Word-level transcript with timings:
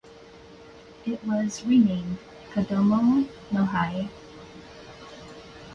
It 1.05 1.23
was 1.23 1.63
renamed 1.63 2.17
"Kodomo 2.55 3.27
no 3.51 3.65
Hi". 3.65 4.09